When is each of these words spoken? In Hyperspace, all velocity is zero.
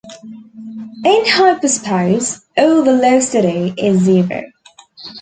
In 1.05 1.25
Hyperspace, 1.27 2.41
all 2.57 2.81
velocity 2.81 3.71
is 3.77 3.99
zero. 4.01 4.41